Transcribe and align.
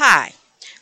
Hi, 0.00 0.32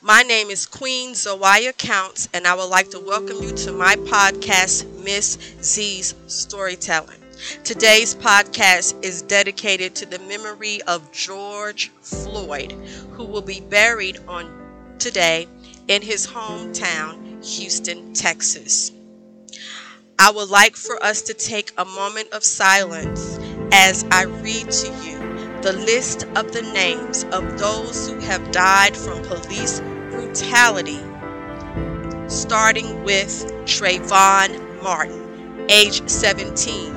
my 0.03 0.21
name 0.25 0.51
is 0.51 0.67
Queen 0.67 1.15
Zawaya 1.15 1.75
Counts, 1.75 2.29
and 2.35 2.47
I 2.47 2.55
would 2.55 2.67
like 2.67 2.91
to 2.91 3.01
welcome 3.01 3.43
you 3.43 3.57
to 3.57 3.73
my 3.73 3.97
podcast, 3.97 4.85
Miss 5.03 5.39
Z's 5.63 6.15
Storytelling. 6.27 7.23
Today's 7.65 8.15
podcast 8.15 9.03
is 9.03 9.23
dedicated 9.23 9.95
to 9.95 10.05
the 10.05 10.19
memory 10.19 10.83
of 10.83 11.11
George 11.13 11.91
Floyd, 12.03 12.73
who 13.13 13.25
will 13.25 13.41
be 13.41 13.61
buried 13.61 14.19
on 14.29 14.51
today 14.99 15.49
in 15.89 16.03
his 16.03 16.27
hometown, 16.27 17.43
Houston, 17.43 18.13
Texas. 18.13 18.93
I 20.19 20.31
would 20.31 20.51
like 20.51 20.77
for 20.77 21.03
us 21.03 21.23
to 21.23 21.33
take 21.33 21.73
a 21.79 21.87
moment 21.87 22.35
of 22.35 22.45
silence 22.45 23.39
as 23.73 24.05
I 24.11 24.25
read 24.25 24.71
to 24.71 24.89
you 25.07 25.16
the 25.67 25.73
list 25.73 26.23
of 26.37 26.53
the 26.53 26.63
names 26.63 27.25
of 27.33 27.59
those 27.59 28.09
who 28.09 28.21
have 28.21 28.53
died 28.53 28.97
from 28.97 29.21
police 29.25 29.81
brutality, 30.13 31.01
starting 32.29 33.03
with 33.03 33.45
Trayvon 33.65 34.81
Martin, 34.81 35.67
age 35.69 36.09
17, 36.09 36.95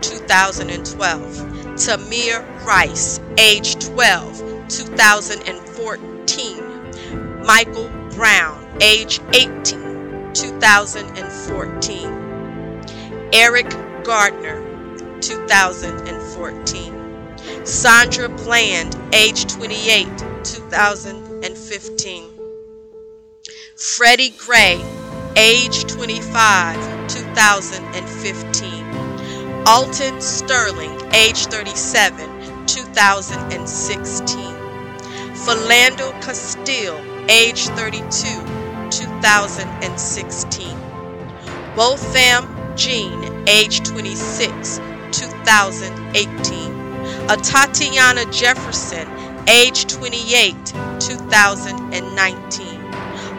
2012, 0.00 1.36
Tamir 1.76 2.42
Rice, 2.64 3.20
age 3.36 3.74
12, 3.84 4.68
2014, 4.68 7.44
Michael 7.44 7.90
Brown, 8.14 8.66
age 8.80 9.20
18, 9.34 10.32
2014, 10.32 12.88
Eric 13.34 13.68
Garner, 14.02 14.62
2014. 15.20 16.91
Sandra 17.64 18.28
Bland, 18.28 18.96
age 19.14 19.46
28, 19.46 20.08
2015. 20.44 22.28
Freddie 23.76 24.34
Gray, 24.38 24.80
age 25.36 25.84
25, 25.84 27.08
2015. 27.08 28.84
Alton 29.66 30.20
Sterling, 30.20 31.00
age 31.14 31.46
37, 31.46 32.28
2016. 32.66 34.54
Philando 35.44 36.12
Castile, 36.20 37.00
age 37.28 37.68
32, 37.68 38.44
2016. 38.90 40.76
Botham 41.76 42.48
Jean, 42.76 43.48
age 43.48 43.82
26, 43.82 44.80
2018. 45.12 46.71
Atatiana 47.28 48.24
Jefferson, 48.32 49.08
age 49.48 49.86
28, 49.86 50.54
2019. 50.98 52.66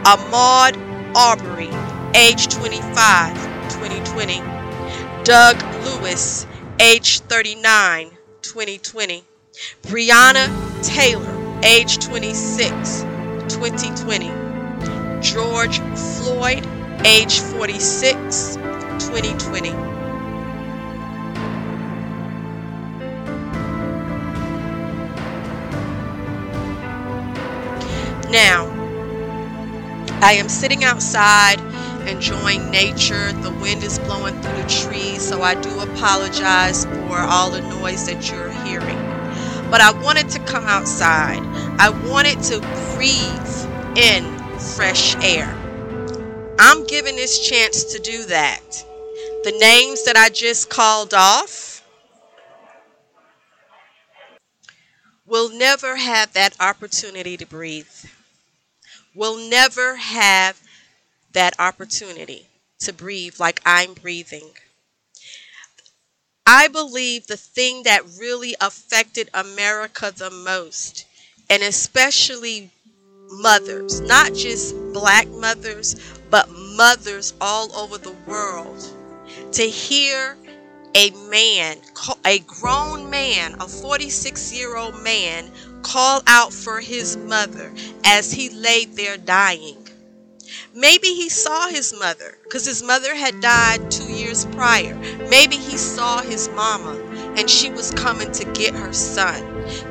Ahmaud 0.06 0.76
Arbery, 1.16 1.70
age 2.16 2.48
25, 2.48 3.36
2020. 3.70 4.42
Doug 5.24 5.62
Lewis, 5.86 6.46
age 6.80 7.20
39, 7.22 8.12
2020. 8.42 9.24
Breonna 9.84 10.48
Taylor, 10.84 11.60
age 11.64 12.00
26, 12.00 13.02
2020. 13.48 14.32
George 15.22 15.80
Floyd, 15.96 16.68
age 17.06 17.40
46, 17.40 18.56
2020. 19.00 19.93
Now, 28.34 28.66
I 30.24 30.34
am 30.34 30.50
sitting 30.50 30.84
outside 30.84 31.60
enjoying 32.08 32.72
nature. 32.72 33.32
The 33.32 33.52
wind 33.62 33.84
is 33.84 34.00
blowing 34.00 34.34
through 34.42 34.60
the 34.60 34.68
trees, 34.68 35.22
so 35.22 35.44
I 35.44 35.54
do 35.54 35.70
apologize 35.82 36.86
for 36.86 37.20
all 37.20 37.52
the 37.52 37.62
noise 37.62 38.08
that 38.08 38.32
you're 38.32 38.52
hearing. 38.66 38.98
But 39.70 39.82
I 39.82 39.92
wanted 40.02 40.30
to 40.30 40.40
come 40.40 40.64
outside. 40.66 41.44
I 41.80 41.92
wanted 42.10 42.42
to 42.46 42.60
breathe 42.96 43.98
in 43.98 44.24
fresh 44.58 45.16
air. 45.24 45.56
I'm 46.58 46.88
given 46.88 47.16
this 47.16 47.48
chance 47.48 47.84
to 47.94 48.00
do 48.00 48.24
that. 48.24 48.84
The 49.44 49.52
names 49.60 50.06
that 50.06 50.16
I 50.18 50.30
just 50.30 50.72
called 50.72 51.14
off 51.14 51.84
will 55.28 55.50
never 55.50 55.96
have 55.98 56.34
that 56.34 56.56
opportunity 56.60 57.38
to 57.38 57.46
breathe 57.46 57.86
will 59.16 59.38
never 59.38 59.96
have 59.96 60.62
that 61.34 61.54
opportunity 61.60 62.48
to 62.80 62.94
breathe 62.94 63.40
like 63.40 63.62
I'm 63.66 63.94
breathing. 63.94 64.50
I 66.46 66.68
believe 66.68 67.28
the 67.28 67.38
thing 67.38 67.84
that 67.84 68.04
really 68.20 68.56
affected 68.60 69.30
America 69.34 70.12
the 70.16 70.30
most, 70.30 71.06
and 71.50 71.64
especially 71.64 72.70
mothers, 73.30 74.02
not 74.02 74.34
just 74.34 74.76
black 74.92 75.28
mothers, 75.30 75.96
but 76.30 76.50
mothers 76.50 77.34
all 77.40 77.74
over 77.76 77.98
the 77.98 78.16
world, 78.28 78.86
to 79.54 79.64
hear 79.64 80.36
a 80.96 81.12
man, 81.30 81.78
a 82.26 82.40
grown 82.40 83.10
man, 83.10 83.56
a 83.60 83.68
46 83.68 84.54
year 84.54 84.76
old 84.76 85.02
man, 85.02 85.50
call 85.84 86.22
out 86.26 86.54
for 86.54 86.80
his 86.80 87.18
mother 87.18 87.72
as 88.04 88.32
he 88.32 88.50
laid 88.50 88.96
there 88.96 89.18
dying. 89.18 89.78
Maybe 90.74 91.08
he 91.10 91.30
saw 91.30 91.68
his 91.68 91.94
mother 92.00 92.38
because 92.44 92.66
his 92.66 92.82
mother 92.82 93.16
had 93.16 93.42
died 93.42 93.92
two 93.92 94.12
years 94.12 94.46
prior. 94.46 94.96
Maybe 95.30 95.56
he 95.56 95.78
saw 95.78 96.22
his 96.22 96.50
mama 96.50 97.00
and 97.38 97.50
she 97.50 97.70
was 97.72 97.92
coming 97.92 98.32
to 98.32 98.46
get 98.54 98.74
her 98.74 98.94
son. 98.94 99.44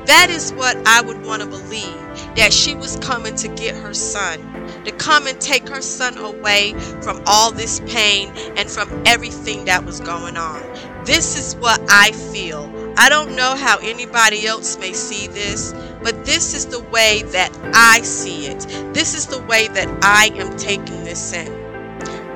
That 0.07 0.29
is 0.31 0.53
what 0.53 0.77
I 0.87 1.01
would 1.01 1.25
want 1.25 1.43
to 1.43 1.49
believe 1.49 1.97
that 2.37 2.53
she 2.53 2.75
was 2.75 2.97
coming 2.99 3.35
to 3.37 3.49
get 3.49 3.75
her 3.77 3.95
son, 3.95 4.41
to 4.85 4.93
come 4.93 5.27
and 5.27 5.41
take 5.41 5.69
her 5.69 5.83
son 5.83 6.19
away 6.19 6.75
from 7.03 7.23
all 7.27 7.51
this 7.53 7.81
pain 7.87 8.29
and 8.57 8.71
from 8.71 9.03
everything 9.07 9.65
that 9.67 9.85
was 9.85 10.01
going 10.01 10.37
on. 10.37 10.63
This 11.05 11.37
is 11.37 11.57
what 11.57 11.81
I 11.89 12.13
feel. 12.13 12.82
I 12.97 13.09
don't 13.09 13.35
know 13.35 13.57
how 13.57 13.79
anybody 13.79 14.47
else 14.47 14.79
may 14.79 14.93
see 14.93 15.27
this, 15.27 15.73
but 16.03 16.25
this 16.25 16.55
is 16.55 16.67
the 16.67 16.81
way 16.85 17.23
that 17.27 17.51
I 17.75 18.01
see 18.03 18.47
it. 18.47 18.61
This 18.95 19.15
is 19.15 19.27
the 19.27 19.43
way 19.43 19.69
that 19.69 19.89
I 20.03 20.31
am 20.35 20.57
taking 20.57 21.05
this 21.05 21.33
in. 21.33 21.53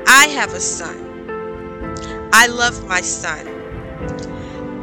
I 0.07 0.27
have 0.29 0.53
a 0.55 0.61
son. 0.61 2.31
I 2.33 2.47
love 2.47 2.87
my 2.87 3.01
son. 3.01 3.47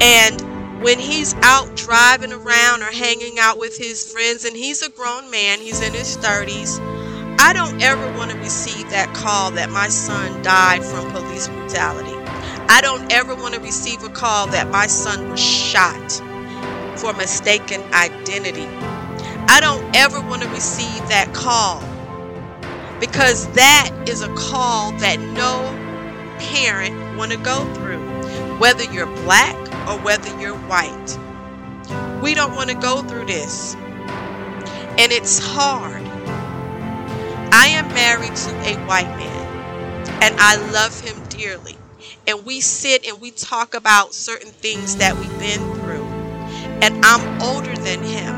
And 0.02 0.84
when 0.84 1.00
he's 1.00 1.34
out 1.44 1.76
driving 1.76 2.34
around 2.34 2.82
or 2.82 2.92
hanging 2.92 3.40
out 3.40 3.58
with 3.58 3.78
his 3.78 4.12
friends, 4.12 4.46
and 4.46 4.56
he's 4.56 4.82
a 4.82 4.90
grown 4.90 5.32
man, 5.32 5.60
he's 5.60 5.82
in 5.82 5.94
his 5.94 6.18
30s, 6.18 6.80
I 7.40 7.54
don't 7.54 7.82
ever 7.82 8.18
want 8.18 8.32
to 8.32 8.38
receive 8.38 8.90
that 8.90 9.14
call 9.14 9.52
that 9.52 9.70
my 9.70 9.88
son 9.88 10.42
died 10.44 10.84
from 10.84 11.12
police 11.12 11.48
brutality. 11.48 12.13
I 12.70 12.82
don't 12.82 13.12
ever 13.12 13.36
want 13.36 13.54
to 13.54 13.60
receive 13.60 14.04
a 14.04 14.10
call 14.10 14.48
that 14.48 14.70
my 14.70 14.88
son 14.88 15.30
was 15.30 15.40
shot 15.40 16.12
for 16.98 17.14
mistaken 17.14 17.82
identity. 17.94 18.68
I 19.48 19.60
don't 19.60 19.96
ever 19.96 20.20
want 20.22 20.42
to 20.44 20.50
receive 20.50 21.00
that 21.10 21.34
call 21.34 21.82
because 23.00 23.48
that 23.54 23.92
is 24.08 24.22
a 24.22 24.34
call 24.36 24.92
that 25.00 25.20
no 25.20 25.60
parent 26.40 27.18
want 27.18 27.32
to 27.32 27.38
go 27.40 27.66
through, 27.74 28.00
whether 28.60 28.84
you're 28.86 29.14
black 29.24 29.56
or 29.88 30.00
whether 30.04 30.30
you're 30.40 30.58
white. 30.68 31.20
We 32.22 32.34
don't 32.34 32.56
want 32.56 32.70
to 32.70 32.76
go 32.76 33.02
through 33.04 33.26
this. 33.26 33.76
And 33.76 35.12
it's 35.12 35.40
hard. 35.40 36.04
I 37.52 37.68
am 37.68 37.88
married 37.90 38.36
to 38.36 38.52
a 38.68 38.76
white 38.88 39.10
man 39.18 39.44
and 40.24 40.36
I 40.40 40.56
love 40.72 41.00
him 41.02 41.22
dearly. 41.28 41.76
And 42.26 42.46
we 42.46 42.62
sit 42.62 43.06
and 43.06 43.20
we 43.20 43.32
talk 43.32 43.74
about 43.74 44.14
certain 44.14 44.50
things 44.50 44.96
that 44.96 45.18
we've 45.18 45.40
been 45.40 45.60
through. 45.76 46.06
And 46.82 47.04
I'm 47.04 47.42
older 47.42 47.76
than 47.76 48.02
him. 48.02 48.34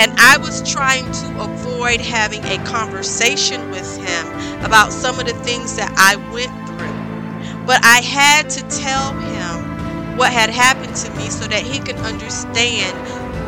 And 0.00 0.12
I 0.18 0.38
was 0.38 0.68
trying 0.68 1.04
to 1.04 1.40
avoid 1.42 2.00
having 2.00 2.42
a 2.44 2.56
conversation 2.64 3.70
with 3.70 3.96
him 3.98 4.64
about 4.64 4.92
some 4.92 5.20
of 5.20 5.26
the 5.26 5.34
things 5.44 5.76
that 5.76 5.92
I 5.98 6.16
went 6.32 6.50
through. 6.66 7.66
But 7.66 7.84
I 7.84 8.00
had 8.00 8.48
to 8.50 8.62
tell 8.68 9.12
him 9.12 10.16
what 10.16 10.32
had 10.32 10.48
happened 10.48 10.96
to 10.96 11.10
me 11.16 11.28
so 11.28 11.46
that 11.46 11.62
he 11.62 11.80
could 11.80 11.96
understand 11.96 12.96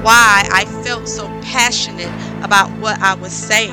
why 0.05 0.46
I 0.52 0.66
felt 0.84 1.08
so 1.08 1.26
passionate 1.40 2.12
about 2.44 2.69
what 2.81 3.00
I 3.00 3.14
was 3.14 3.32
saying. 3.32 3.72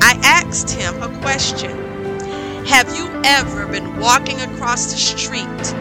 I 0.00 0.18
asked 0.22 0.70
him 0.70 1.02
a 1.02 1.08
question 1.20 1.85
Have 2.68 2.96
you 2.96 3.08
ever 3.24 3.68
been 3.68 4.00
walking 4.00 4.40
across 4.40 4.90
the 4.90 4.98
street, 4.98 5.74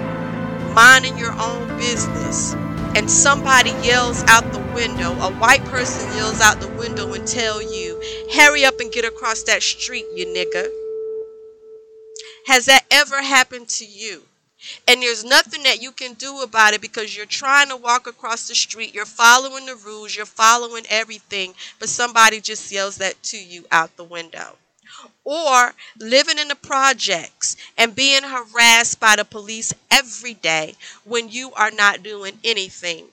minding 0.75 1.17
your 1.17 1.33
own 1.33 1.67
business, 1.79 2.53
and 2.95 3.09
somebody 3.09 3.71
yells 3.81 4.23
out 4.27 4.53
the 4.53 4.59
window, 4.75 5.11
a 5.13 5.33
white 5.33 5.65
person 5.65 6.15
yells 6.15 6.41
out 6.41 6.61
the 6.61 6.67
window 6.67 7.11
and 7.13 7.27
tell 7.27 7.59
you, 7.59 7.99
hurry 8.35 8.65
up 8.65 8.79
and 8.79 8.91
get 8.91 9.03
across 9.03 9.41
that 9.43 9.63
street, 9.63 10.05
you 10.13 10.27
nigga. 10.27 10.69
Has 12.45 12.67
that 12.67 12.85
ever 12.91 13.19
happened 13.19 13.67
to 13.69 13.85
you? 13.85 14.21
And 14.87 15.01
there's 15.01 15.25
nothing 15.25 15.63
that 15.63 15.81
you 15.81 15.91
can 15.91 16.13
do 16.13 16.43
about 16.43 16.75
it 16.75 16.81
because 16.81 17.17
you're 17.17 17.25
trying 17.25 17.69
to 17.69 17.77
walk 17.77 18.05
across 18.05 18.47
the 18.47 18.53
street, 18.53 18.93
you're 18.93 19.05
following 19.05 19.65
the 19.65 19.75
rules, 19.75 20.15
you're 20.15 20.27
following 20.27 20.83
everything, 20.91 21.55
but 21.79 21.89
somebody 21.89 22.41
just 22.41 22.71
yells 22.71 22.97
that 22.97 23.21
to 23.23 23.37
you 23.37 23.65
out 23.71 23.97
the 23.97 24.03
window. 24.03 24.55
Or 25.25 25.73
living 25.99 26.39
in 26.39 26.47
the 26.47 26.55
projects 26.55 27.57
and 27.77 27.95
being 27.95 28.23
harassed 28.23 28.99
by 28.99 29.15
the 29.17 29.25
police 29.25 29.73
every 29.91 30.35
day 30.35 30.75
when 31.03 31.29
you 31.29 31.51
are 31.53 31.71
not 31.71 32.03
doing 32.03 32.37
anything. 32.43 33.07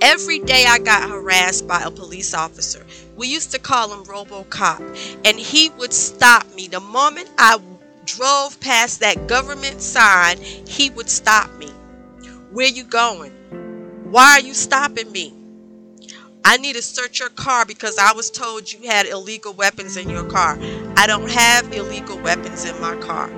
Every 0.00 0.38
day 0.38 0.64
I 0.66 0.78
got 0.78 1.10
harassed 1.10 1.68
by 1.68 1.82
a 1.82 1.90
police 1.90 2.32
officer. 2.32 2.86
We 3.16 3.28
used 3.28 3.50
to 3.52 3.58
call 3.58 3.92
him 3.92 4.04
Robocop, 4.04 4.80
and 5.24 5.38
he 5.38 5.68
would 5.70 5.92
stop 5.92 6.46
me 6.54 6.68
the 6.68 6.80
moment 6.80 7.28
I 7.36 7.58
drove 8.06 8.58
past 8.60 9.00
that 9.00 9.26
government 9.26 9.80
sign, 9.82 10.38
he 10.38 10.90
would 10.90 11.10
stop 11.10 11.52
me. 11.58 11.68
Where 12.52 12.66
you 12.66 12.84
going? 12.84 13.32
Why 14.10 14.38
are 14.38 14.40
you 14.40 14.54
stopping 14.54 15.12
me? 15.12 15.34
I 16.44 16.56
need 16.56 16.76
to 16.76 16.82
search 16.82 17.20
your 17.20 17.28
car 17.28 17.66
because 17.66 17.98
I 17.98 18.12
was 18.12 18.30
told 18.30 18.72
you 18.72 18.88
had 18.88 19.06
illegal 19.06 19.52
weapons 19.52 19.96
in 19.96 20.08
your 20.08 20.24
car. 20.24 20.58
I 20.96 21.06
don't 21.06 21.30
have 21.30 21.72
illegal 21.72 22.18
weapons 22.18 22.64
in 22.64 22.80
my 22.80 22.96
car. 22.96 23.30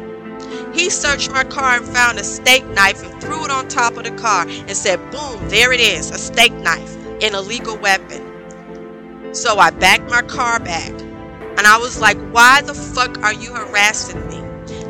He 0.73 0.89
searched 0.89 1.31
my 1.31 1.45
car 1.45 1.79
and 1.79 1.87
found 1.87 2.19
a 2.19 2.25
steak 2.25 2.65
knife 2.69 3.03
and 3.03 3.21
threw 3.21 3.45
it 3.45 3.51
on 3.51 3.67
top 3.69 3.97
of 3.97 4.05
the 4.05 4.13
car 4.13 4.47
and 4.49 4.77
said, 4.77 4.99
Boom, 5.11 5.49
there 5.49 5.73
it 5.73 5.81
is, 5.81 6.11
a 6.11 6.19
steak 6.19 6.53
knife, 6.55 6.97
an 7.23 7.35
illegal 7.35 7.77
weapon. 7.77 9.35
So 9.35 9.59
I 9.59 9.71
backed 9.71 10.09
my 10.09 10.23
car 10.23 10.61
back 10.61 10.91
and 10.91 11.67
I 11.67 11.79
was 11.79 12.01
like, 12.01 12.19
Why 12.33 12.61
the 12.61 12.75
fuck 12.75 13.19
are 13.23 13.35
you 13.35 13.53
harassing 13.53 14.27
me? 14.29 14.41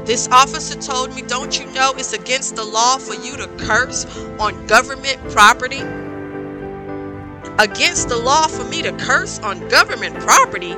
This 0.05 0.29
officer 0.29 0.79
told 0.81 1.15
me, 1.15 1.23
Don't 1.23 1.59
you 1.59 1.67
know 1.73 1.93
it's 1.97 2.13
against 2.13 2.57
the 2.57 2.65
law 2.65 2.99
for 2.99 3.15
you 3.15 3.37
to 3.39 3.47
curse 3.59 4.05
on 4.39 4.67
government 4.67 5.19
property? 5.31 5.83
Against 7.59 8.09
the 8.09 8.17
law 8.17 8.47
for 8.47 8.65
me 8.65 8.83
to 8.83 8.93
curse 8.93 9.39
on 9.41 9.69
government 9.69 10.19
property? 10.21 10.75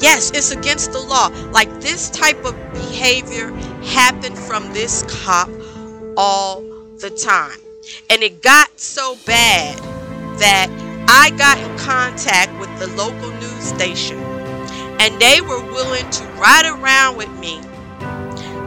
Yes, 0.00 0.30
it's 0.32 0.50
against 0.50 0.92
the 0.92 1.00
law. 1.00 1.28
Like 1.50 1.80
this 1.80 2.10
type 2.10 2.44
of 2.44 2.54
behavior 2.72 3.50
happened 3.82 4.38
from 4.38 4.72
this 4.72 5.02
cop 5.08 5.48
all 6.16 6.62
the 6.98 7.10
time. 7.10 7.58
And 8.08 8.22
it 8.22 8.40
got 8.40 8.78
so 8.78 9.16
bad 9.26 9.78
that 10.38 10.68
I 11.08 11.30
got 11.30 11.58
in 11.58 11.78
contact 11.78 12.58
with 12.58 12.78
the 12.78 12.86
local 12.96 13.30
news 13.32 13.64
station 13.64 14.18
and 15.00 15.20
they 15.20 15.40
were 15.40 15.60
willing 15.60 16.08
to 16.08 16.24
ride 16.40 16.66
around 16.66 17.16
with 17.16 17.30
me 17.38 17.60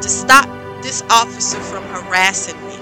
to 0.01 0.07
stop 0.07 0.45
this 0.83 1.01
officer 1.09 1.59
from 1.61 1.83
harassing 1.85 2.59
me. 2.67 2.77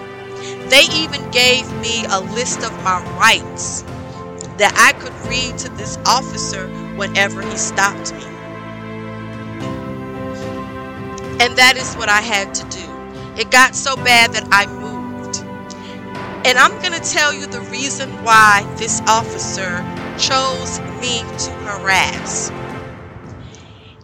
They 0.67 0.83
even 0.91 1.29
gave 1.31 1.71
me 1.75 2.03
a 2.09 2.19
list 2.19 2.63
of 2.63 2.73
my 2.83 3.01
rights 3.17 3.83
that 4.57 4.73
I 4.77 4.97
could 4.99 5.13
read 5.29 5.57
to 5.59 5.69
this 5.69 5.97
officer 6.05 6.67
whenever 6.95 7.41
he 7.41 7.57
stopped 7.57 8.13
me. 8.13 8.23
And 11.41 11.57
that 11.57 11.75
is 11.77 11.95
what 11.95 12.09
I 12.09 12.21
had 12.21 12.53
to 12.55 12.63
do. 12.69 13.39
It 13.39 13.51
got 13.51 13.75
so 13.75 13.95
bad 13.97 14.31
that 14.33 14.47
I 14.51 14.65
moved. 14.67 15.43
And 16.47 16.57
I'm 16.57 16.79
going 16.81 16.93
to 16.93 17.11
tell 17.11 17.33
you 17.33 17.47
the 17.47 17.61
reason 17.61 18.09
why 18.23 18.63
this 18.77 19.01
officer 19.07 19.83
chose 20.17 20.79
me 21.01 21.19
to 21.39 21.51
harass 21.65 22.51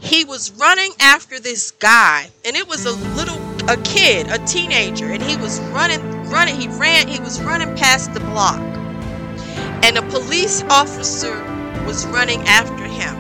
he 0.02 0.26
was 0.26 0.52
running 0.54 0.92
after 1.00 1.40
this 1.40 1.72
guy 1.72 2.30
and 2.44 2.56
it 2.56 2.68
was 2.68 2.86
a 2.86 2.92
little 3.16 3.40
a 3.70 3.78
kid 3.84 4.28
a 4.30 4.38
teenager 4.48 5.06
and 5.12 5.22
he 5.22 5.38
was 5.38 5.60
running 5.70 6.02
running 6.28 6.60
he 6.60 6.68
ran 6.68 7.08
he 7.08 7.20
was 7.20 7.42
running 7.44 7.74
past 7.78 8.14
the 8.14 8.20
block 8.20 8.60
and 9.84 9.98
a 9.98 10.02
police 10.04 10.64
officer 10.70 11.36
was 11.86 12.06
running 12.08 12.42
after 12.48 12.86
him 12.86 13.16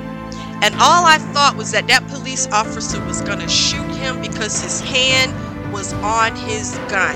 and 0.64 0.74
all 0.76 1.06
i 1.06 1.18
thought 1.34 1.56
was 1.58 1.72
that 1.72 1.88
that 1.88 2.06
police 2.08 2.48
officer 2.52 3.04
was 3.06 3.22
going 3.22 3.40
to 3.40 3.48
shoot 3.48 3.90
him 3.96 4.22
because 4.22 4.62
his 4.62 4.82
hand 4.82 5.32
was 5.72 5.94
on 5.94 6.36
his 6.36 6.78
gun 6.90 7.16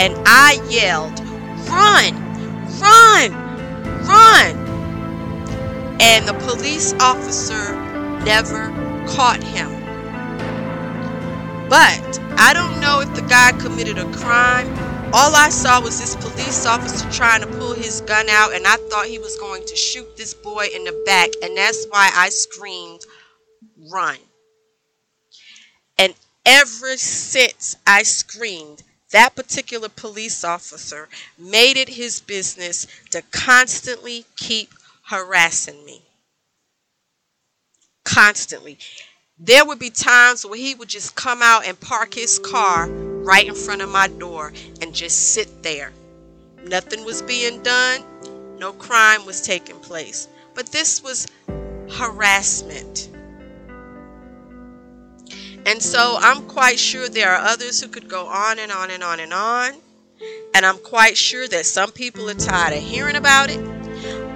and 0.00 0.14
i 0.26 0.60
yelled 0.68 1.20
run 1.68 2.14
run 2.80 3.32
run 4.06 4.72
and 6.02 6.26
the 6.26 6.34
police 6.34 6.92
officer 6.94 7.74
never 8.24 8.70
caught 9.06 9.42
him. 9.42 9.70
But 11.68 12.18
I 12.38 12.52
don't 12.52 12.80
know 12.80 13.00
if 13.00 13.14
the 13.14 13.22
guy 13.22 13.52
committed 13.52 13.98
a 13.98 14.10
crime. 14.12 14.66
All 15.14 15.36
I 15.36 15.50
saw 15.50 15.78
was 15.78 16.00
this 16.00 16.16
police 16.16 16.64
officer 16.64 17.10
trying 17.10 17.42
to 17.42 17.46
pull 17.46 17.74
his 17.74 18.00
gun 18.00 18.30
out, 18.30 18.54
and 18.54 18.66
I 18.66 18.76
thought 18.76 19.04
he 19.04 19.18
was 19.18 19.36
going 19.36 19.62
to 19.66 19.76
shoot 19.76 20.16
this 20.16 20.32
boy 20.32 20.68
in 20.74 20.84
the 20.84 21.02
back, 21.04 21.28
and 21.42 21.54
that's 21.54 21.84
why 21.90 22.10
I 22.14 22.30
screamed, 22.30 23.02
Run. 23.90 24.16
And 25.98 26.14
ever 26.46 26.96
since 26.96 27.76
I 27.86 28.04
screamed, 28.04 28.84
that 29.10 29.36
particular 29.36 29.90
police 29.90 30.44
officer 30.44 31.10
made 31.38 31.76
it 31.76 31.90
his 31.90 32.22
business 32.22 32.86
to 33.10 33.22
constantly 33.32 34.24
keep 34.36 34.70
harassing 35.08 35.84
me 35.84 36.00
constantly. 38.04 38.78
There 39.38 39.64
would 39.66 39.78
be 39.78 39.90
times 39.90 40.46
where 40.46 40.58
he 40.58 40.74
would 40.74 40.88
just 40.88 41.14
come 41.14 41.42
out 41.42 41.66
and 41.66 41.78
park 41.78 42.14
his 42.14 42.38
car 42.38 42.88
right 43.22 43.46
in 43.46 43.54
front 43.54 43.82
of 43.82 43.88
my 43.88 44.08
door 44.08 44.52
and 44.80 44.94
just 44.94 45.34
sit 45.34 45.62
there. 45.62 45.92
Nothing 46.64 47.04
was 47.04 47.22
being 47.22 47.62
done, 47.62 48.04
no 48.58 48.72
crime 48.72 49.26
was 49.26 49.42
taking 49.42 49.76
place. 49.80 50.28
But 50.54 50.66
this 50.66 51.02
was 51.02 51.26
harassment. 51.90 53.08
And 55.64 55.80
so 55.80 56.16
I'm 56.20 56.46
quite 56.48 56.78
sure 56.78 57.08
there 57.08 57.30
are 57.30 57.44
others 57.44 57.80
who 57.80 57.88
could 57.88 58.08
go 58.08 58.26
on 58.26 58.58
and 58.58 58.72
on 58.72 58.90
and 58.90 59.02
on 59.02 59.20
and 59.20 59.32
on. 59.32 59.74
And 60.54 60.66
I'm 60.66 60.78
quite 60.78 61.16
sure 61.16 61.48
that 61.48 61.66
some 61.66 61.92
people 61.92 62.28
are 62.28 62.34
tired 62.34 62.76
of 62.76 62.82
hearing 62.82 63.16
about 63.16 63.50
it. 63.50 63.60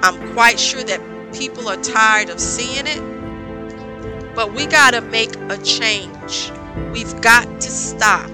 I'm 0.02 0.34
quite 0.34 0.58
sure 0.58 0.82
that 0.84 1.34
people 1.34 1.68
are 1.68 1.82
tired 1.82 2.30
of 2.30 2.40
seeing 2.40 2.86
it. 2.86 4.34
But 4.34 4.52
we 4.52 4.66
got 4.66 4.92
to 4.92 5.00
make 5.00 5.34
a 5.36 5.58
change. 5.58 6.50
We've 6.92 7.20
got 7.20 7.60
to 7.60 7.70
stop. 7.70 8.30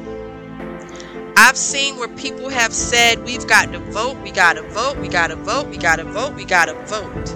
I've 1.44 1.56
seen 1.56 1.96
where 1.96 2.06
people 2.06 2.50
have 2.50 2.72
said, 2.72 3.24
we've 3.24 3.48
got 3.48 3.72
to 3.72 3.80
vote, 3.80 4.16
we 4.18 4.30
got 4.30 4.52
to 4.52 4.62
vote, 4.62 4.96
we 4.98 5.08
got 5.08 5.26
to 5.26 5.34
vote, 5.34 5.66
we 5.66 5.76
got 5.76 5.96
to 5.96 6.04
vote, 6.04 6.34
we 6.34 6.44
got 6.44 6.66
to 6.66 6.74
vote. 6.84 7.34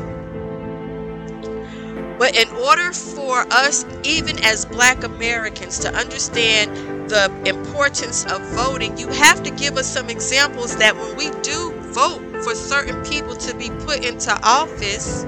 But 2.17 2.37
in 2.37 2.49
order 2.51 2.93
for 2.93 3.41
us, 3.51 3.85
even 4.05 4.39
as 4.45 4.65
black 4.65 5.03
Americans, 5.03 5.81
to 5.81 5.93
understand 5.93 7.11
the 7.11 7.33
importance 7.47 8.25
of 8.27 8.41
voting, 8.51 8.97
you 8.97 9.09
have 9.09 9.43
to 9.43 9.51
give 9.51 9.77
us 9.77 9.93
some 9.93 10.09
examples 10.09 10.77
that 10.77 10.95
when 10.95 11.17
we 11.17 11.31
do 11.43 11.73
vote 11.93 12.23
for 12.45 12.55
certain 12.55 13.03
people 13.07 13.35
to 13.35 13.57
be 13.57 13.71
put 13.71 14.05
into 14.05 14.33
office, 14.45 15.25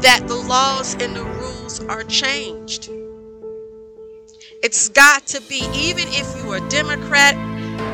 that 0.00 0.22
the 0.28 0.36
laws 0.36 0.94
and 0.94 1.16
the 1.16 1.24
rules 1.24 1.82
are 1.86 2.04
changed. 2.04 2.88
It's 4.62 4.90
got 4.90 5.26
to 5.26 5.40
be, 5.42 5.68
even 5.74 6.04
if 6.06 6.36
you 6.36 6.52
are 6.52 6.60
Democrat, 6.68 7.34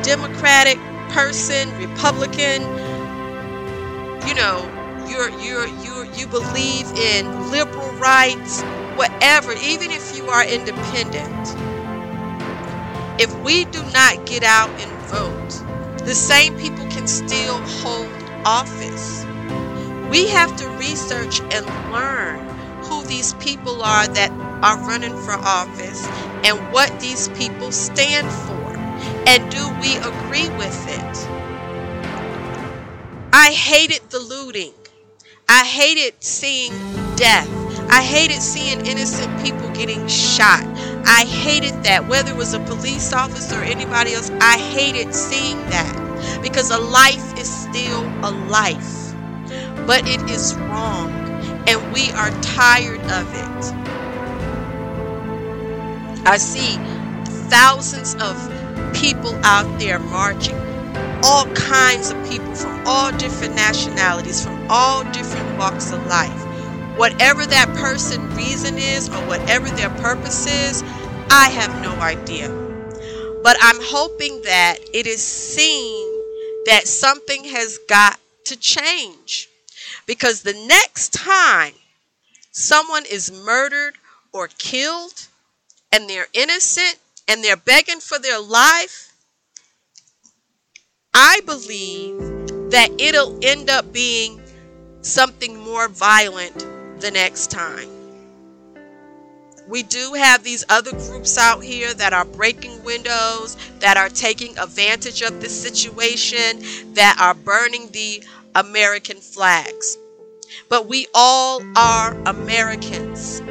Democratic 0.03 0.77
person, 1.09 1.69
Republican, 1.79 2.61
you 4.27 4.35
know, 4.35 4.69
you're 5.07 5.29
you're 5.39 5.67
you 5.67 6.05
you 6.15 6.27
believe 6.27 6.87
in 6.93 7.51
liberal 7.51 7.91
rights, 7.93 8.61
whatever, 8.95 9.53
even 9.53 9.91
if 9.91 10.15
you 10.17 10.25
are 10.27 10.45
independent. 10.45 11.55
If 13.19 13.33
we 13.41 13.65
do 13.65 13.83
not 13.93 14.25
get 14.25 14.43
out 14.43 14.69
and 14.71 14.91
vote, 15.07 15.97
the 16.05 16.15
same 16.15 16.57
people 16.57 16.85
can 16.89 17.07
still 17.07 17.59
hold 17.81 18.11
office. 18.45 19.25
We 20.09 20.27
have 20.29 20.55
to 20.57 20.69
research 20.71 21.41
and 21.41 21.65
learn 21.93 22.39
who 22.83 23.03
these 23.05 23.33
people 23.35 23.81
are 23.83 24.07
that 24.07 24.31
are 24.63 24.77
running 24.87 25.17
for 25.23 25.33
office 25.33 26.05
and 26.43 26.57
what 26.73 26.99
these 26.99 27.29
people 27.29 27.71
stand 27.71 28.29
for. 28.31 28.62
And 29.27 29.49
do 29.51 29.69
we 29.81 29.95
agree 29.97 30.49
with 30.57 30.87
it? 30.87 31.27
I 33.33 33.51
hated 33.51 34.01
the 34.09 34.19
looting. 34.19 34.73
I 35.49 35.65
hated 35.65 36.13
seeing 36.23 36.71
death. 37.15 37.49
I 37.89 38.01
hated 38.01 38.41
seeing 38.41 38.85
innocent 38.85 39.43
people 39.43 39.69
getting 39.71 40.07
shot. 40.07 40.63
I 41.05 41.25
hated 41.25 41.83
that, 41.83 42.07
whether 42.07 42.31
it 42.31 42.37
was 42.37 42.53
a 42.53 42.59
police 42.61 43.13
officer 43.13 43.59
or 43.59 43.63
anybody 43.63 44.13
else. 44.13 44.31
I 44.41 44.57
hated 44.57 45.13
seeing 45.13 45.57
that 45.69 46.41
because 46.41 46.71
a 46.71 46.79
life 46.79 47.37
is 47.37 47.51
still 47.51 48.03
a 48.23 48.31
life. 48.49 49.13
But 49.85 50.07
it 50.07 50.21
is 50.29 50.55
wrong, 50.55 51.11
and 51.67 51.93
we 51.93 52.11
are 52.11 52.31
tired 52.41 53.01
of 53.01 53.27
it. 53.33 53.73
I 56.25 56.37
see 56.37 56.77
thousands 57.49 58.15
of 58.15 58.37
people 58.93 59.35
out 59.43 59.79
there 59.79 59.99
marching, 59.99 60.55
all 61.23 61.45
kinds 61.53 62.11
of 62.11 62.29
people 62.29 62.53
from 62.55 62.81
all 62.85 63.11
different 63.17 63.55
nationalities, 63.55 64.43
from 64.43 64.65
all 64.69 65.03
different 65.11 65.57
walks 65.57 65.91
of 65.91 66.05
life. 66.07 66.31
Whatever 66.97 67.45
that 67.45 67.67
person 67.75 68.29
reason 68.35 68.77
is 68.77 69.09
or 69.09 69.27
whatever 69.27 69.67
their 69.69 69.89
purpose 69.89 70.45
is, 70.45 70.83
I 71.29 71.49
have 71.49 71.81
no 71.81 71.91
idea. 72.01 72.49
But 73.43 73.57
I'm 73.61 73.79
hoping 73.81 74.41
that 74.43 74.77
it 74.93 75.07
is 75.07 75.21
seen 75.21 76.21
that 76.65 76.87
something 76.87 77.43
has 77.45 77.79
got 77.89 78.19
to 78.45 78.55
change. 78.55 79.49
Because 80.05 80.41
the 80.41 80.53
next 80.67 81.13
time 81.13 81.73
someone 82.51 83.03
is 83.09 83.31
murdered 83.31 83.95
or 84.31 84.47
killed 84.57 85.27
and 85.91 86.09
they're 86.09 86.27
innocent 86.33 86.97
and 87.27 87.43
they're 87.43 87.57
begging 87.57 87.99
for 87.99 88.19
their 88.19 88.39
life, 88.39 89.13
I 91.13 91.41
believe 91.45 92.19
that 92.71 92.89
it'll 92.97 93.37
end 93.43 93.69
up 93.69 93.93
being 93.93 94.41
something 95.01 95.57
more 95.57 95.87
violent 95.87 96.57
the 96.99 97.11
next 97.11 97.51
time. 97.51 97.89
We 99.67 99.83
do 99.83 100.13
have 100.13 100.43
these 100.43 100.65
other 100.67 100.91
groups 100.91 101.37
out 101.37 101.63
here 101.63 101.93
that 101.93 102.11
are 102.11 102.25
breaking 102.25 102.83
windows, 102.83 103.55
that 103.79 103.95
are 103.95 104.09
taking 104.09 104.57
advantage 104.57 105.21
of 105.21 105.39
this 105.39 105.57
situation, 105.61 106.93
that 106.93 107.17
are 107.19 107.33
burning 107.33 107.89
the 107.91 108.23
American 108.55 109.17
flags. 109.17 109.97
But 110.67 110.87
we 110.87 111.07
all 111.13 111.61
are 111.77 112.13
Americans. 112.25 113.41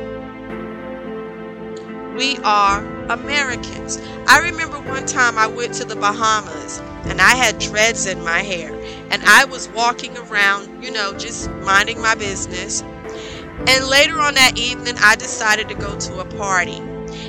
We 2.16 2.36
are 2.44 3.01
Americans. 3.12 4.00
I 4.26 4.38
remember 4.40 4.80
one 4.80 5.04
time 5.06 5.38
I 5.38 5.46
went 5.46 5.74
to 5.74 5.84
the 5.84 5.96
Bahamas 5.96 6.80
and 7.04 7.20
I 7.20 7.34
had 7.34 7.58
dreads 7.58 8.06
in 8.06 8.24
my 8.24 8.40
hair 8.40 8.72
and 9.10 9.22
I 9.24 9.44
was 9.44 9.68
walking 9.68 10.16
around, 10.16 10.82
you 10.82 10.90
know, 10.90 11.12
just 11.18 11.50
minding 11.50 12.00
my 12.00 12.14
business. 12.14 12.82
And 12.82 13.86
later 13.86 14.18
on 14.18 14.34
that 14.34 14.58
evening, 14.58 14.94
I 14.98 15.16
decided 15.16 15.68
to 15.68 15.74
go 15.74 15.98
to 15.98 16.20
a 16.20 16.24
party. 16.24 16.78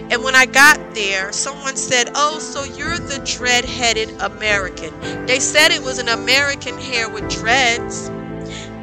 And 0.09 0.23
when 0.23 0.35
I 0.35 0.45
got 0.45 0.95
there, 0.95 1.31
someone 1.31 1.75
said, 1.75 2.11
Oh, 2.15 2.39
so 2.39 2.63
you're 2.63 2.97
the 2.97 3.21
dread 3.25 3.65
headed 3.65 4.09
American. 4.21 4.97
They 5.25 5.39
said 5.39 5.71
it 5.71 5.83
was 5.83 5.99
an 5.99 6.09
American 6.09 6.77
hair 6.77 7.09
with 7.09 7.29
dreads. 7.29 8.09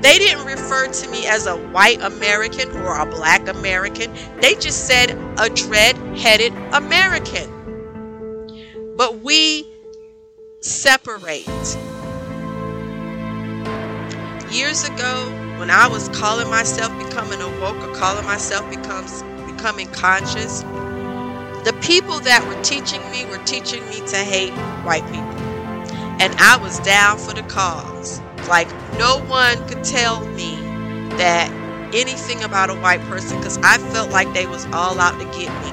They 0.00 0.16
didn't 0.16 0.46
refer 0.46 0.88
to 0.88 1.10
me 1.10 1.26
as 1.26 1.46
a 1.46 1.56
white 1.56 2.00
American 2.00 2.70
or 2.78 2.98
a 2.98 3.04
black 3.04 3.48
American. 3.48 4.12
They 4.40 4.54
just 4.54 4.86
said 4.86 5.10
a 5.38 5.50
dread 5.50 5.96
headed 6.16 6.54
American. 6.72 7.48
But 8.96 9.20
we 9.20 9.66
separate. 10.60 11.46
Years 14.50 14.84
ago, 14.84 15.30
when 15.58 15.70
I 15.70 15.86
was 15.86 16.08
calling 16.08 16.48
myself 16.48 16.96
becoming 16.98 17.40
awoke 17.40 17.76
or 17.76 17.94
calling 17.94 18.24
myself 18.24 18.68
becomes 18.70 19.22
becoming 19.52 19.88
conscious, 19.92 20.62
the 21.64 21.78
people 21.82 22.20
that 22.20 22.42
were 22.48 22.60
teaching 22.62 23.02
me 23.10 23.26
were 23.26 23.42
teaching 23.44 23.86
me 23.90 24.00
to 24.06 24.16
hate 24.16 24.52
white 24.82 25.04
people. 25.04 25.28
And 26.20 26.34
I 26.38 26.56
was 26.56 26.80
down 26.80 27.18
for 27.18 27.34
the 27.34 27.42
cause. 27.42 28.20
Like 28.50 28.68
no 28.98 29.22
one 29.26 29.64
could 29.68 29.84
tell 29.84 30.26
me 30.30 30.56
that 31.16 31.48
anything 31.94 32.42
about 32.42 32.68
a 32.68 32.74
white 32.74 33.00
person 33.02 33.38
because 33.38 33.58
I 33.62 33.78
felt 33.78 34.10
like 34.10 34.32
they 34.34 34.46
was 34.46 34.66
all 34.72 34.98
out 34.98 35.18
to 35.20 35.24
get 35.38 35.50
me. 35.62 35.70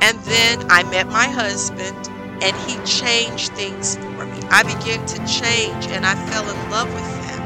And 0.00 0.18
then 0.20 0.64
I 0.70 0.82
met 0.90 1.06
my 1.08 1.28
husband 1.28 2.08
and 2.42 2.56
he 2.68 2.82
changed 2.86 3.52
things 3.52 3.96
for 3.96 4.24
me. 4.24 4.40
I 4.50 4.62
began 4.62 5.04
to 5.06 5.18
change 5.26 5.86
and 5.88 6.06
I 6.06 6.14
fell 6.30 6.48
in 6.48 6.70
love 6.70 6.92
with 6.92 7.04
him. 7.04 7.40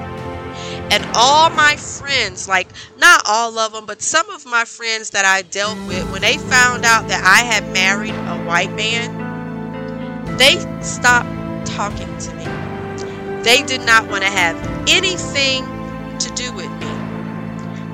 And 0.92 1.04
all 1.14 1.50
my 1.50 1.75
friends, 1.75 2.49
like 2.49 2.68
not 2.99 3.23
all 3.26 3.58
of 3.58 3.73
them, 3.73 3.85
but 3.85 4.00
some 4.00 4.30
of 4.30 4.46
my 4.46 4.64
friends 4.64 5.11
that 5.11 5.25
I 5.25 5.42
dealt 5.42 5.76
with, 5.88 6.08
when 6.12 6.23
they 6.23 6.38
found 6.38 6.85
out 6.85 7.08
that 7.08 7.25
I 7.25 7.44
had 7.44 7.73
married 7.73 8.14
a 8.14 8.44
white 8.46 8.73
man, 8.75 10.37
they 10.38 10.56
stopped 10.82 11.28
talking 11.66 12.16
to 12.18 12.35
me. 12.35 12.55
They 13.46 13.62
did 13.62 13.82
not 13.82 14.08
want 14.08 14.24
to 14.24 14.28
have 14.28 14.56
anything 14.88 15.62
to 16.18 16.28
do 16.34 16.52
with 16.52 16.68
me. 16.80 16.90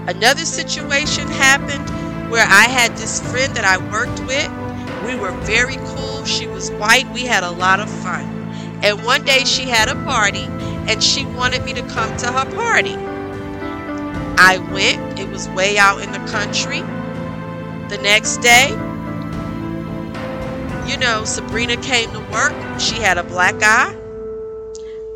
Another 0.09 0.47
situation 0.47 1.29
happened 1.29 2.31
where 2.31 2.47
I 2.49 2.65
had 2.69 2.97
this 2.97 3.21
friend 3.31 3.55
that 3.55 3.67
I 3.67 3.77
worked 3.93 4.19
with. 4.21 4.49
We 5.05 5.15
were 5.15 5.33
very 5.43 5.77
cool. 5.77 6.25
She 6.25 6.47
was 6.47 6.71
white. 6.71 7.07
We 7.13 7.27
had 7.27 7.43
a 7.43 7.51
lot 7.51 7.81
of 7.81 7.91
fun. 7.91 8.25
And 8.83 9.05
one 9.05 9.27
day 9.27 9.45
she 9.45 9.65
had 9.65 9.91
a 9.91 9.95
party 10.07 10.47
and 10.89 11.05
she 11.05 11.27
wanted 11.27 11.67
me 11.67 11.75
to 11.75 11.83
come 11.83 12.17
to 12.17 12.33
her 12.33 12.51
party. 12.55 12.97
I 14.39 14.57
went. 14.73 15.21
It 15.21 15.29
was 15.29 15.51
way 15.51 15.77
out 15.77 16.01
in 16.01 16.13
the 16.13 16.31
country. 16.31 16.81
The 17.91 18.01
next 18.03 18.39
day, 18.39 18.71
you 20.91 20.97
know, 20.97 21.27
Sabrina 21.27 21.77
came 21.77 22.11
to 22.13 22.21
work. 22.33 22.55
She 22.81 22.95
had 22.95 23.19
a 23.19 23.23
black 23.23 23.57
eye. 23.63 24.02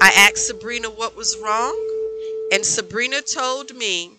I 0.00 0.10
asked 0.10 0.46
Sabrina 0.46 0.90
what 0.90 1.16
was 1.16 1.38
wrong, 1.38 1.74
and 2.52 2.64
Sabrina 2.64 3.22
told 3.22 3.74
me 3.74 4.12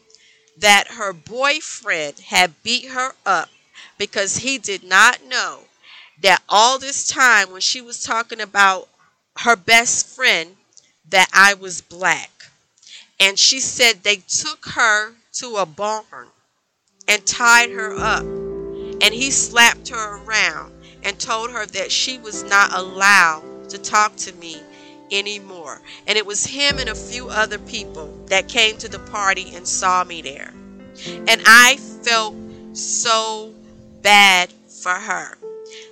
that 0.58 0.88
her 0.88 1.14
boyfriend 1.14 2.20
had 2.20 2.64
beat 2.64 2.88
her 2.90 3.14
up 3.26 3.50
because 3.98 4.38
he 4.38 4.58
did 4.58 4.84
not 4.84 5.24
know 5.24 5.60
that 6.22 6.42
all 6.50 6.80
this 6.80 7.08
time 7.08 7.52
when 7.52 7.62
she 7.62 7.80
was 7.80 8.02
talking 8.02 8.42
about 8.42 8.88
her 9.40 9.56
best 9.56 10.08
friend 10.08 10.56
that 11.10 11.30
I 11.32 11.54
was 11.54 11.82
black. 11.82 12.32
And 13.20 13.38
she 13.38 13.60
said 13.60 14.04
they 14.04 14.18
took 14.28 14.66
her 14.66 15.14
to 15.34 15.58
a 15.58 15.66
barn 15.66 16.28
and 17.08 17.26
tied 17.26 17.70
her 17.70 17.96
up. 17.96 18.24
And 18.24 19.14
he 19.14 19.30
slapped 19.30 19.90
her 19.90 20.24
around 20.24 20.74
and 21.04 21.20
told 21.20 21.52
her 21.52 21.66
that 21.68 21.92
she 21.92 22.18
was 22.18 22.44
not 22.44 22.74
allowed 22.74 23.70
to 23.70 23.78
talk 23.78 24.16
to 24.18 24.34
me 24.34 24.62
anymore. 25.12 25.82
And 26.06 26.18
it 26.18 26.26
was 26.26 26.46
him 26.46 26.80
and 26.80 26.90
a 26.90 26.96
few 26.96 27.30
other 27.30 27.60
people 27.60 28.14
that 28.28 28.48
came 28.48 28.78
to 28.78 28.90
the 28.90 29.00
party 29.00 29.56
and 29.56 29.68
saw 29.68 30.04
me 30.04 30.22
there. 30.22 30.54
And 31.28 31.42
I 31.46 31.78
felt 32.02 32.36
so 32.74 33.54
bad 34.02 34.52
for 34.68 34.94
her. 34.94 35.38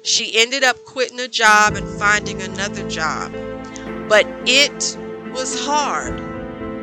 She 0.03 0.39
ended 0.39 0.63
up 0.63 0.83
quitting 0.85 1.19
a 1.19 1.27
job 1.27 1.75
and 1.75 1.87
finding 1.99 2.41
another 2.41 2.87
job. 2.89 3.33
But 4.07 4.25
it 4.45 4.97
was 5.33 5.65
hard 5.65 6.15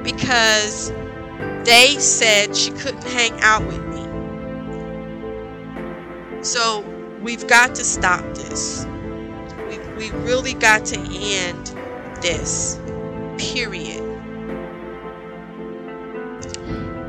because 0.04 0.92
they 1.64 1.96
said 1.98 2.56
she 2.56 2.70
couldn't 2.72 3.04
hang 3.04 3.40
out 3.40 3.64
with 3.66 3.84
me. 3.86 4.02
So 6.42 6.84
we've 7.22 7.46
got 7.46 7.74
to 7.76 7.84
stop 7.84 8.24
this. 8.34 8.84
We, 9.68 9.78
we 9.96 10.10
really 10.10 10.54
got 10.54 10.84
to 10.86 10.98
end 10.98 11.72
this. 12.22 12.78
Period. 13.36 14.00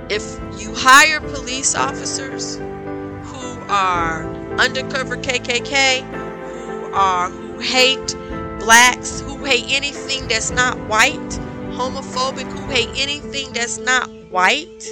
If 0.09 0.39
you 0.59 0.73
hire 0.75 1.21
police 1.21 1.75
officers 1.75 2.57
who 2.57 3.59
are 3.69 4.25
undercover 4.59 5.15
KKK, 5.17 6.01
who 6.01 6.93
are 6.93 7.29
who 7.29 7.59
hate 7.59 8.15
blacks, 8.59 9.21
who 9.21 9.37
hate 9.45 9.65
anything 9.69 10.27
that's 10.27 10.51
not 10.51 10.77
white, 10.89 11.39
homophobic, 11.71 12.51
who 12.51 12.67
hate 12.71 12.89
anything 12.95 13.53
that's 13.53 13.77
not 13.77 14.09
white, 14.29 14.87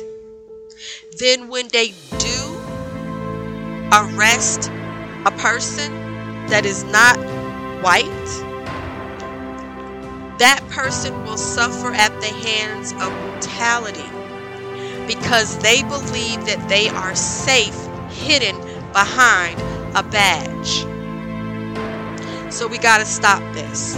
then 1.18 1.50
when 1.50 1.68
they 1.72 1.94
do 2.18 2.58
arrest 3.92 4.70
a 5.25 5.32
person 5.38 5.92
that 6.48 6.66
is 6.66 6.84
not 6.86 7.18
white, 7.84 8.50
that 10.41 10.67
person 10.69 11.24
will 11.24 11.38
suffer 11.38 11.93
at 11.93 12.10
the 12.19 12.25
hands 12.25 12.93
of 12.93 13.13
brutality 13.21 14.10
because 15.05 15.60
they 15.60 15.83
believe 15.83 16.43
that 16.48 16.67
they 16.67 16.89
are 16.89 17.13
safe 17.13 17.77
hidden 18.10 18.55
behind 18.91 19.60
a 19.95 20.01
badge. 20.01 20.81
So 22.51 22.67
we 22.67 22.79
got 22.79 22.98
to 22.98 23.05
stop 23.05 23.43
this. 23.53 23.95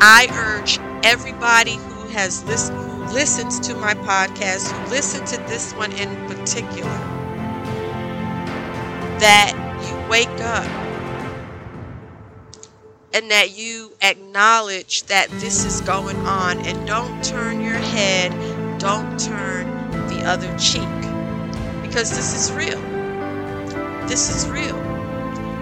I 0.00 0.26
urge 0.32 0.80
everybody 1.06 1.76
who 1.76 2.08
has 2.08 2.44
listened 2.46 2.78
who 2.80 3.14
listens 3.14 3.60
to 3.60 3.76
my 3.76 3.94
podcast, 3.94 4.72
who 4.72 4.90
listen 4.90 5.24
to 5.26 5.36
this 5.48 5.72
one 5.74 5.92
in 5.92 6.08
particular, 6.26 6.98
that 9.20 9.54
you 9.86 10.10
wake 10.10 10.28
up 10.40 10.87
and 13.12 13.30
that 13.30 13.56
you 13.56 13.92
acknowledge 14.02 15.04
that 15.04 15.28
this 15.32 15.64
is 15.64 15.80
going 15.82 16.16
on 16.18 16.58
and 16.66 16.86
don't 16.86 17.24
turn 17.24 17.60
your 17.60 17.78
head, 17.78 18.30
don't 18.78 19.18
turn 19.18 19.66
the 20.08 20.22
other 20.24 20.56
cheek 20.58 20.88
because 21.82 22.10
this 22.10 22.34
is 22.34 22.52
real. 22.52 22.80
This 24.06 24.34
is 24.34 24.48
real. 24.48 24.76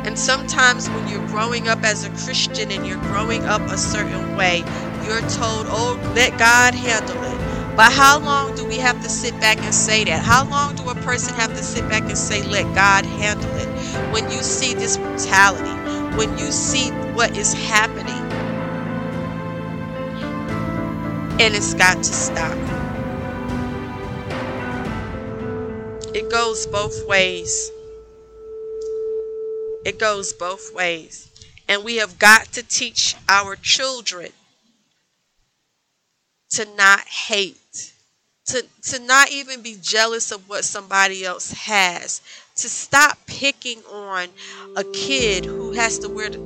And 0.07 0.19
sometimes 0.19 0.89
when 0.89 1.09
you're 1.09 1.27
growing 1.29 1.69
up 1.69 1.83
as 1.83 2.05
a 2.05 2.11
Christian 2.11 2.71
and 2.71 2.87
you're 2.87 3.01
growing 3.03 3.45
up 3.45 3.63
a 3.63 3.77
certain 3.77 4.37
way, 4.37 4.59
you're 5.05 5.21
told, 5.31 5.67
oh, 5.69 5.99
let 6.15 6.39
God 6.39 6.75
handle 6.75 7.23
it. 7.25 7.77
But 7.77 7.93
how 7.93 8.19
long 8.21 8.55
do 8.57 8.65
we 8.65 8.77
have 8.79 9.03
to 9.03 9.09
sit 9.09 9.39
back 9.41 9.59
and 9.59 9.75
say 9.75 10.05
that? 10.05 10.23
How 10.23 10.49
long 10.49 10.75
do 10.77 10.89
a 10.89 10.95
person 10.95 11.35
have 11.35 11.51
to 11.55 11.63
sit 11.63 11.89
back 11.89 12.05
and 12.05 12.17
say, 12.17 12.43
let 12.43 12.73
God 12.75 13.05
handle 13.05 13.51
it? 13.57 13.69
When 14.13 14.31
you 14.31 14.43
see 14.43 14.75
this 14.75 14.97
brutality, 14.97 15.76
when 16.17 16.37
you 16.39 16.51
see 16.51 16.91
what 17.15 17.37
is 17.37 17.53
happening, 17.53 18.15
and 21.39 21.55
it's 21.55 21.75
got 21.75 21.99
to 21.99 22.05
stop. 22.05 22.57
It 26.15 26.31
goes 26.31 26.67
both 26.67 27.07
ways. 27.07 27.71
It 29.85 29.99
goes 29.99 30.33
both 30.33 30.75
ways. 30.75 31.31
And 31.69 31.85
we 31.85 31.97
have 31.97 32.19
got 32.19 32.47
to 32.53 32.63
teach 32.63 33.15
our 33.29 33.55
children 33.55 34.31
to 36.51 36.67
not 36.77 37.01
hate, 37.01 37.93
to, 38.47 38.65
to 38.83 38.99
not 39.01 39.31
even 39.31 39.61
be 39.63 39.77
jealous 39.81 40.33
of 40.33 40.49
what 40.49 40.65
somebody 40.65 41.25
else 41.25 41.51
has, 41.53 42.23
to 42.57 42.69
stop 42.71 43.19
picking 43.27 43.83
on 43.93 44.29
a 44.77 44.85
kid 44.85 45.45
who 45.45 45.73
has 45.73 45.99
to 46.01 46.09
wear 46.09 46.31
the, 46.31 46.41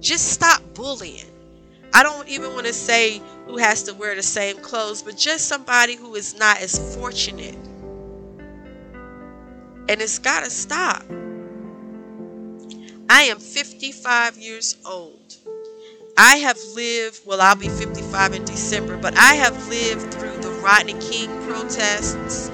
just 0.00 0.32
stop 0.32 0.60
bullying. 0.74 1.30
I 1.94 2.02
don't 2.02 2.28
even 2.28 2.52
want 2.54 2.66
to 2.66 2.72
say 2.72 3.22
who 3.46 3.56
has 3.56 3.84
to 3.84 3.94
wear 3.94 4.14
the 4.14 4.22
same 4.22 4.58
clothes, 4.58 5.02
but 5.02 5.16
just 5.16 5.46
somebody 5.46 5.94
who 5.96 6.14
is 6.16 6.36
not 6.38 6.60
as 6.60 6.96
fortunate. 6.96 7.54
And 9.88 10.02
it's 10.02 10.18
got 10.18 10.44
to 10.44 10.50
stop. 10.50 11.02
I 13.08 13.22
am 13.22 13.38
55 13.38 14.36
years 14.36 14.76
old. 14.84 15.36
I 16.18 16.38
have 16.38 16.58
lived, 16.74 17.20
well, 17.24 17.40
I'll 17.40 17.54
be 17.54 17.68
55 17.68 18.34
in 18.34 18.44
December, 18.44 18.98
but 18.98 19.16
I 19.16 19.34
have 19.34 19.68
lived 19.68 20.12
through 20.14 20.36
the 20.38 20.50
Rodney 20.62 20.94
King 20.94 21.30
protests. 21.46 22.50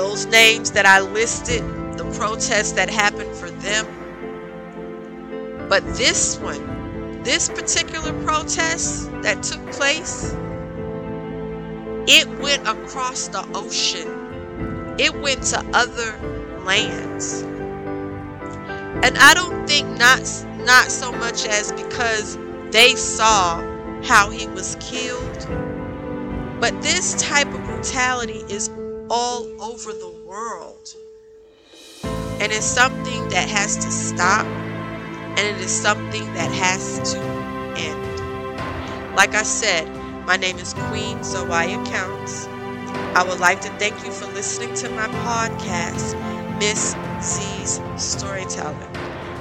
Those 0.00 0.24
names 0.24 0.70
that 0.70 0.86
I 0.86 1.00
listed, 1.00 1.60
the 1.98 2.10
protests 2.16 2.72
that 2.72 2.88
happened 2.88 3.36
for 3.36 3.50
them. 3.50 3.84
But 5.68 5.84
this 5.94 6.38
one, 6.38 7.22
this 7.22 7.50
particular 7.50 8.14
protest 8.24 9.12
that 9.20 9.42
took 9.42 9.60
place, 9.72 10.34
it 12.08 12.26
went 12.40 12.66
across 12.66 13.28
the 13.28 13.46
ocean, 13.54 14.96
it 14.98 15.14
went 15.20 15.42
to 15.52 15.62
other 15.74 16.18
lands. 16.64 17.42
And 19.04 19.18
I 19.18 19.34
don't 19.34 19.66
think 19.68 19.86
not 19.98 20.22
not 20.64 20.90
so 20.90 21.12
much 21.12 21.44
as 21.44 21.72
because 21.72 22.38
they 22.70 22.94
saw 22.94 23.60
how 24.02 24.30
he 24.30 24.46
was 24.46 24.78
killed, 24.80 25.46
but 26.58 26.80
this 26.80 27.12
type 27.20 27.52
of 27.52 27.62
brutality 27.64 28.46
is 28.48 28.70
all 29.10 29.44
over 29.60 29.92
the 29.92 30.14
world. 30.24 30.94
And 32.04 32.52
it's 32.52 32.64
something 32.64 33.28
that 33.30 33.48
has 33.48 33.76
to 33.76 33.90
stop, 33.90 34.46
and 34.46 35.40
it 35.40 35.60
is 35.60 35.70
something 35.70 36.24
that 36.34 36.50
has 36.52 37.12
to 37.12 37.18
end. 37.76 39.16
Like 39.16 39.34
I 39.34 39.42
said, 39.42 39.88
my 40.26 40.36
name 40.36 40.58
is 40.58 40.74
Queen 40.74 41.18
Zoaya 41.18 41.84
Counts. 41.86 42.46
I 43.16 43.24
would 43.28 43.40
like 43.40 43.60
to 43.62 43.68
thank 43.78 44.04
you 44.04 44.12
for 44.12 44.26
listening 44.26 44.74
to 44.74 44.88
my 44.90 45.08
podcast, 45.08 46.14
Miss 46.60 46.94
Z's 47.20 47.80
Storyteller. 47.96 48.90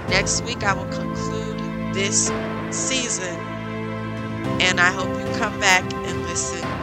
Next 0.10 0.44
week, 0.44 0.64
I 0.64 0.74
will 0.74 0.92
conclude 0.92 1.94
this 1.94 2.32
season, 2.72 3.36
and 4.60 4.82
I 4.82 4.92
hope 4.92 5.10
you 5.10 5.38
come 5.38 5.58
back 5.60 5.84
and 5.94 6.24
listen 6.24 6.79